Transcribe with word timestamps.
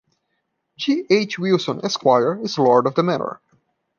G. 0.79 1.05
H. 1.11 1.37
Wilson, 1.37 1.85
Esquire, 1.85 2.39
is 2.43 2.57
lord 2.57 2.87
of 2.87 2.95
the 2.95 3.03
manor. 3.03 3.39